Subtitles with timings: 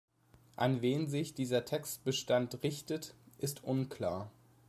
[0.55, 4.31] An wen sich dieser Textbestand richtet, ist unklar.